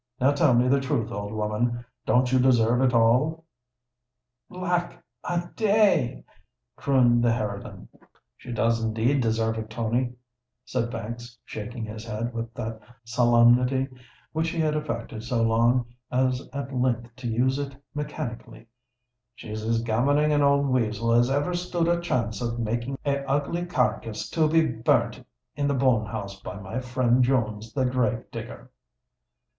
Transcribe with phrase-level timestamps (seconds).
[0.19, 3.45] Now, tell me the truth, old woman—don't you deserve it all?"
[4.49, 6.23] "Lack a day!"
[6.75, 7.87] crooned the harridan.
[8.35, 10.13] "She does indeed deserve it, Tony,"
[10.65, 13.87] said Banks, shaking his head with that solemnity
[14.31, 18.65] which he had affected so long as at length to use it mechanically:
[19.35, 23.67] "she's as gammoning an old wessel as ever stood a chance of making a ugly
[23.67, 25.23] carkiss to be burnt
[25.55, 28.71] in the bone house by my friend Jones the grave digger."